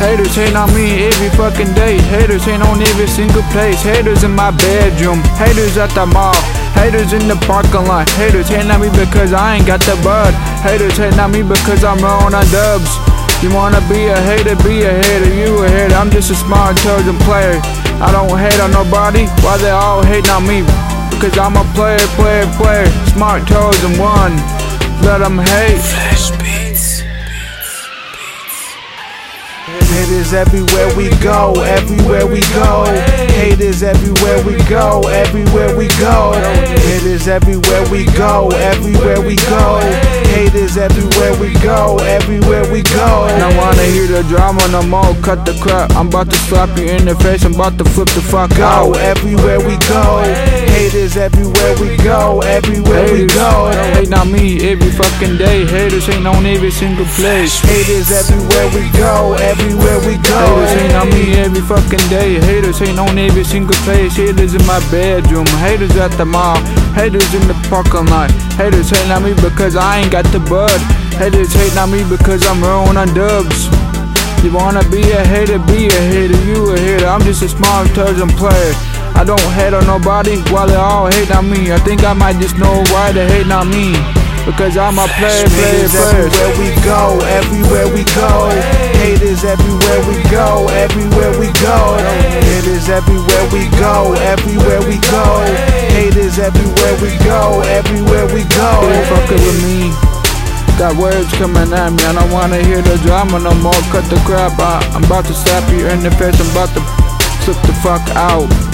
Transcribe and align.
Haters 0.00 0.34
hate 0.34 0.56
on 0.56 0.72
me 0.72 1.04
every 1.04 1.28
fucking 1.36 1.76
day. 1.76 2.00
Haters 2.08 2.48
ain't 2.48 2.64
on 2.64 2.80
every 2.80 3.06
single 3.06 3.44
place. 3.52 3.82
Haters 3.82 4.24
in 4.24 4.32
my 4.32 4.50
bedroom. 4.50 5.20
Haters 5.36 5.76
at 5.76 5.92
the 5.92 6.06
mall. 6.06 6.32
Haters 6.72 7.12
in 7.12 7.28
the 7.28 7.36
parking 7.44 7.84
lot. 7.84 8.08
Haters 8.16 8.48
hating 8.48 8.70
on 8.70 8.80
me 8.80 8.88
because 8.96 9.34
I 9.34 9.56
ain't 9.56 9.66
got 9.66 9.84
the 9.84 10.00
bud. 10.00 10.32
Haters 10.64 10.96
hating 10.96 11.20
on 11.20 11.32
me 11.32 11.42
because 11.44 11.84
I'm 11.84 12.00
rolling 12.00 12.32
on 12.32 12.48
dubs. 12.48 12.88
You 13.44 13.52
wanna 13.52 13.84
be 13.92 14.08
a 14.08 14.16
hater, 14.24 14.56
be 14.64 14.88
a 14.88 14.92
hater. 15.04 15.28
You 15.36 15.64
a 15.64 15.68
hater. 15.68 15.94
I'm 15.94 16.10
just 16.10 16.32
a 16.32 16.34
smart, 16.34 16.80
intelligent 16.80 17.20
player. 17.28 17.60
I 18.00 18.08
don't 18.08 18.32
hate 18.40 18.56
on 18.56 18.72
nobody. 18.72 19.28
Why 19.44 19.60
they 19.60 19.68
all 19.68 20.02
hating 20.02 20.32
on 20.32 20.48
me? 20.48 20.64
Because 21.12 21.36
I'm 21.36 21.60
a 21.60 21.64
player, 21.76 22.00
player, 22.16 22.48
player. 22.56 22.88
Smart, 23.12 23.44
intelligent 23.44 24.00
one. 24.00 24.32
Let 25.04 25.20
them 25.20 25.36
hate. 25.36 26.69
Haters 30.10 30.32
everywhere 30.32 30.96
we 30.96 31.08
go, 31.22 31.52
everywhere 31.62 32.26
we 32.26 32.40
go. 32.52 32.84
Haters 33.30 33.84
everywhere 33.84 34.44
we 34.44 34.56
go, 34.68 35.02
everywhere 35.06 35.76
we 35.76 35.86
go. 36.00 36.32
Haters 36.82 37.28
everywhere 37.28 37.88
we 37.92 38.06
go, 38.18 38.48
everywhere 38.50 39.20
we 39.20 39.36
go. 39.36 39.78
Haters 40.34 40.76
everywhere 40.76 41.32
we 41.40 41.54
go, 41.60 41.96
everywhere 41.98 42.64
we 42.72 42.82
go. 42.82 43.28
Don't 43.38 43.56
wanna 43.56 43.82
hear 43.84 44.08
the 44.08 44.24
drama 44.24 44.66
no 44.72 44.82
more. 44.82 45.14
Cut 45.22 45.46
the 45.46 45.56
crap. 45.62 45.92
I'm 45.92 46.08
about 46.08 46.28
to 46.30 46.36
slap 46.36 46.76
you 46.76 46.86
in 46.86 47.04
the 47.04 47.14
face. 47.14 47.44
I'm 47.44 47.54
about 47.54 47.78
to 47.78 47.84
flip 47.84 48.08
the 48.08 48.20
fuck 48.20 48.50
out. 48.58 48.96
everywhere 48.96 49.60
we 49.60 49.76
go. 49.86 50.24
Haters 50.74 51.16
everywhere 51.16 51.76
we 51.78 51.96
go, 51.98 52.40
everywhere 52.40 53.12
we 53.12 53.26
go. 53.26 53.70
On 54.20 54.30
me 54.30 54.68
every 54.68 54.90
fucking 54.90 55.38
day. 55.38 55.64
Haters 55.64 56.08
ain't 56.10 56.26
on 56.26 56.44
every 56.44 56.70
single 56.70 57.06
place. 57.16 57.58
Haters 57.60 58.12
everywhere 58.12 58.68
we 58.76 58.84
go, 58.92 59.32
everywhere 59.40 59.98
we 60.04 60.20
go. 60.20 60.36
Haters 60.36 60.76
ain't 60.82 60.94
on 60.94 61.08
me 61.08 61.32
every 61.40 61.62
fucking 61.62 62.04
day. 62.12 62.38
Haters 62.40 62.82
ain't 62.82 62.98
on 62.98 63.16
every 63.16 63.44
single 63.44 63.76
place. 63.86 64.16
Haters 64.16 64.54
in 64.54 64.64
my 64.66 64.78
bedroom. 64.90 65.46
Haters 65.64 65.96
at 65.96 66.12
the 66.18 66.26
mall. 66.26 66.60
Haters 66.92 67.32
in 67.32 67.48
the 67.48 67.56
parking 67.70 68.06
lot. 68.12 68.30
Haters 68.60 68.90
hating 68.90 69.10
on 69.10 69.24
me 69.24 69.32
because 69.40 69.74
I 69.74 70.00
ain't 70.00 70.12
got 70.12 70.26
the 70.36 70.40
bud. 70.40 70.80
Haters 71.16 71.52
hating 71.54 71.78
on 71.78 71.90
me 71.90 72.04
because 72.04 72.46
I'm 72.46 72.60
rolling 72.62 72.98
on 72.98 73.08
dubs. 73.14 73.72
You 74.44 74.52
wanna 74.52 74.84
be 74.90 75.00
a 75.12 75.24
hater, 75.24 75.58
be 75.58 75.88
a 75.88 76.00
hater. 76.12 76.40
You 76.44 76.72
a 76.72 76.78
hater. 76.78 77.06
I'm 77.06 77.22
just 77.22 77.42
a 77.42 77.48
small 77.48 77.84
intelligent 77.86 78.36
player. 78.36 78.74
I 79.20 79.22
don't 79.22 79.52
hate 79.52 79.76
on 79.76 79.84
nobody 79.84 80.40
while 80.48 80.64
they 80.64 80.80
all 80.80 81.04
hate 81.12 81.28
on 81.28 81.44
me. 81.44 81.68
I 81.68 81.76
think 81.84 82.08
I 82.08 82.16
might 82.16 82.40
just 82.40 82.56
know 82.56 82.80
why 82.88 83.12
they 83.12 83.28
hate 83.28 83.52
on 83.52 83.68
me. 83.68 83.92
Because 84.48 84.80
I'm 84.80 84.96
a 84.96 85.04
player, 85.20 85.44
player, 85.44 85.92
player. 85.92 86.24
everywhere 86.24 86.56
we 86.56 86.72
go, 86.80 87.20
everywhere 87.28 87.88
we 87.92 88.02
go. 88.16 88.48
Haters 88.96 89.44
everywhere 89.44 90.00
we 90.08 90.24
go, 90.32 90.72
everywhere 90.72 91.36
we 91.36 91.52
go. 91.60 92.00
Haters 92.40 92.88
everywhere 92.88 93.44
we 93.52 93.68
go, 93.76 94.16
everywhere 94.24 94.80
we 94.88 94.96
go. 95.12 95.44
Haters 95.92 96.40
everywhere 96.40 96.96
we 97.04 97.12
go, 97.20 97.60
everywhere 97.68 98.24
we 98.32 98.48
go. 98.56 98.72
Ain't 98.88 99.04
fucking 99.04 99.42
with 99.44 99.60
me. 99.68 99.92
Got 100.80 100.96
words 100.96 101.28
coming 101.36 101.68
at 101.76 101.92
me. 101.92 102.00
I 102.08 102.16
don't 102.16 102.32
wanna 102.32 102.64
hear 102.64 102.80
the 102.80 102.96
drama 103.04 103.36
no 103.36 103.52
more. 103.60 103.84
Cut 103.92 104.08
the 104.08 104.16
crap 104.24 104.56
out. 104.56 104.80
I'm 104.96 105.04
about 105.04 105.28
to 105.28 105.36
slap 105.36 105.68
you 105.68 105.84
in 105.92 106.00
the 106.00 106.10
face. 106.16 106.40
I'm 106.40 106.48
about 106.56 106.72
to 106.72 106.80
flip 107.44 107.60
the 107.68 107.76
fuck 107.84 108.00
out. 108.16 108.69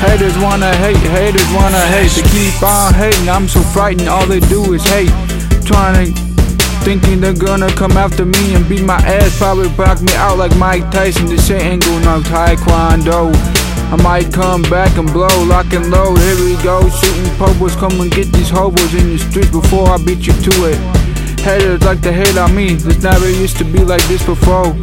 Haters 0.00 0.36
wanna 0.38 0.74
hate, 0.76 0.96
haters 0.96 1.48
wanna 1.54 1.80
hate. 1.88 2.10
They 2.12 2.22
keep 2.28 2.62
on 2.62 2.92
hating. 2.94 3.28
I'm 3.28 3.48
so 3.48 3.60
frightened. 3.72 4.08
All 4.08 4.26
they 4.26 4.40
do 4.40 4.74
is 4.74 4.82
hate. 4.84 5.12
Trying 5.64 6.14
to 6.14 6.26
thinking 6.86 7.20
they're 7.20 7.34
gonna 7.34 7.72
come 7.74 7.96
after 7.96 8.24
me 8.24 8.54
and 8.54 8.68
beat 8.68 8.84
my 8.84 8.98
ass. 8.98 9.36
Probably 9.38 9.68
knock 9.76 10.00
me 10.02 10.14
out 10.14 10.38
like 10.38 10.54
Mike 10.56 10.90
Tyson. 10.92 11.26
This 11.26 11.48
shit 11.48 11.60
ain't 11.62 11.84
going 11.84 12.04
no 12.04 12.20
taekwondo. 12.20 13.34
I 13.90 13.96
might 14.02 14.32
come 14.32 14.62
back 14.62 14.96
and 14.96 15.10
blow, 15.12 15.34
lock 15.44 15.72
and 15.72 15.90
load. 15.90 16.18
Here 16.18 16.36
we 16.44 16.54
go, 16.62 16.88
shooting 16.88 17.32
popos. 17.38 17.76
Come 17.76 18.00
and 18.00 18.10
get 18.10 18.30
these 18.32 18.50
hobos 18.50 18.94
in 18.94 19.08
the 19.10 19.18
streets 19.18 19.50
before 19.50 19.88
I 19.88 19.96
beat 19.96 20.26
you 20.26 20.32
to 20.32 20.54
it. 20.70 20.78
Haters 21.40 21.82
like 21.82 22.02
to 22.02 22.12
hate 22.12 22.36
on 22.36 22.54
me. 22.54 22.74
This 22.74 23.02
never 23.02 23.28
used 23.28 23.56
to 23.58 23.64
be 23.64 23.80
like 23.80 24.02
this 24.08 24.24
before. 24.24 24.74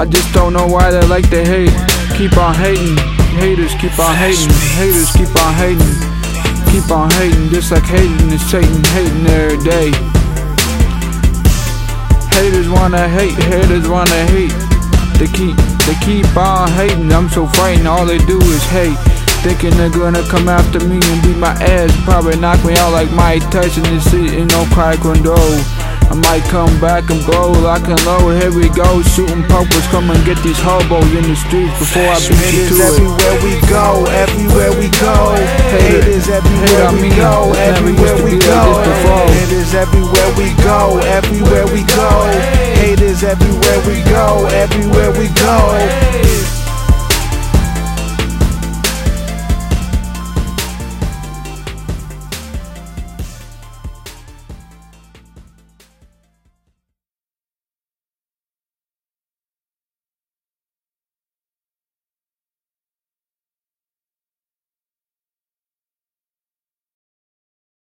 I 0.00 0.06
just 0.06 0.32
don't 0.32 0.52
know 0.52 0.66
why 0.66 0.90
they 0.90 1.04
like 1.08 1.28
to 1.30 1.44
hate. 1.44 1.74
Keep 2.16 2.38
on 2.38 2.54
hating. 2.54 2.96
Haters 3.38 3.72
keep 3.74 3.96
on 4.00 4.16
hating. 4.16 4.50
Haters 4.74 5.12
keep 5.12 5.30
on 5.38 5.54
hating. 5.54 5.94
Keep 6.72 6.90
on 6.90 7.08
hating. 7.12 7.48
Just 7.50 7.70
like 7.70 7.84
hating 7.84 8.30
is 8.30 8.42
Satan. 8.50 8.82
Hating 8.98 9.26
every 9.26 9.58
day. 9.62 9.90
Haters 12.34 12.68
wanna 12.68 13.08
hate. 13.08 13.38
Haters 13.46 13.88
wanna 13.88 14.26
hate. 14.34 14.50
They 15.18 15.28
keep 15.28 15.56
they 15.86 15.94
keep 16.04 16.36
on 16.36 16.68
hating. 16.72 17.12
I'm 17.12 17.28
so 17.28 17.46
frightened. 17.46 17.86
All 17.86 18.04
they 18.04 18.18
do 18.18 18.38
is 18.38 18.62
hate. 18.74 18.98
Thinking 19.46 19.70
they're 19.78 19.88
gonna 19.88 20.26
come 20.28 20.48
after 20.48 20.80
me 20.80 20.98
and 21.00 21.22
beat 21.22 21.38
my 21.38 21.54
ass. 21.62 21.94
Probably 22.04 22.36
knock 22.36 22.64
me 22.64 22.74
out 22.74 22.92
like 22.92 23.10
Mike 23.12 23.48
Tyson. 23.52 23.84
Shit 24.00 24.34
in 24.34 24.48
no 24.48 24.64
taekwondo. 24.74 25.38
I 26.08 26.14
might 26.16 26.42
come 26.48 26.72
back 26.80 27.10
and 27.10 27.20
blow, 27.24 27.52
lock 27.52 27.84
and 27.84 28.00
load. 28.08 28.40
Here 28.40 28.52
we 28.52 28.68
go, 28.72 29.02
shooting 29.02 29.42
purples. 29.44 29.86
Come 29.92 30.08
and 30.10 30.24
get 30.24 30.40
these 30.42 30.58
hobos 30.58 31.04
in 31.12 31.24
the 31.28 31.36
streets 31.36 31.72
before 31.78 32.08
I 32.08 32.16
beat 32.24 32.40
you 32.48 32.64
to 32.68 32.76
it. 32.80 32.88
everywhere 32.88 33.36
we 33.44 33.54
go, 33.68 34.08
everywhere 34.08 34.72
we 34.72 34.88
go. 34.96 35.36
Haters 35.68 36.26
hate 36.26 36.40
everywhere 36.40 36.88
on 36.88 36.96
we 36.96 37.08
go, 37.12 37.52
This 37.52 37.60
never 37.60 37.90
used 37.92 38.00
everywhere 38.00 38.16
we 38.24 38.34
go. 38.40 38.60
this. 38.80 39.04
Haters 39.36 39.72
everywhere 39.76 40.30
we 40.40 40.48
go, 40.64 40.80
everywhere 41.04 41.66
we 41.68 41.82
go. 41.84 42.10
Haters 42.80 43.20
everywhere 43.22 43.80
we 43.84 43.96
go, 44.08 44.48
everywhere 44.48 45.12
we 45.12 45.28
go. 45.36 46.37